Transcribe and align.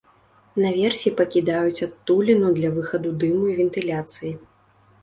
Наверсе 0.63 1.09
пакідаюць 1.19 1.85
адтуліну 1.89 2.47
для 2.57 2.69
выхаду 2.79 3.09
дыму 3.27 3.43
і 3.55 3.57
вентыляцыі. 3.63 4.39